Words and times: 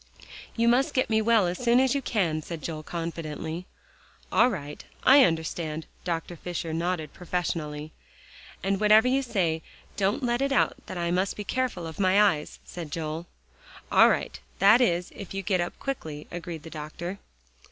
"You 0.55 0.67
must 0.67 0.95
get 0.95 1.11
me 1.11 1.21
well 1.21 1.45
as 1.45 1.59
soon 1.59 1.79
as 1.79 1.93
you 1.93 2.01
can," 2.01 2.41
said 2.41 2.63
Joel 2.63 2.81
confidentially. 2.81 3.67
"All 4.31 4.49
right; 4.49 4.83
I 5.03 5.23
understand," 5.23 5.85
Dr. 6.03 6.35
Fisher 6.35 6.73
nodded 6.73 7.13
professionally. 7.13 7.91
"And 8.63 8.79
whatever 8.79 9.07
you 9.07 9.21
say, 9.21 9.61
don't 9.97 10.23
let 10.23 10.41
it 10.41 10.49
be 10.49 10.65
that 10.87 10.97
I 10.97 11.11
must 11.11 11.35
be 11.35 11.43
careful 11.43 11.85
of 11.85 11.99
my 11.99 12.19
eyes," 12.19 12.57
said 12.65 12.91
Joel. 12.91 13.27
"All 13.91 14.09
right; 14.09 14.39
that 14.57 14.81
is, 14.81 15.11
if 15.15 15.35
you 15.35 15.43
get 15.43 15.61
up 15.61 15.77
quickly," 15.77 16.25
agreed 16.31 16.63
the 16.63 16.71
doctor. 16.71 17.19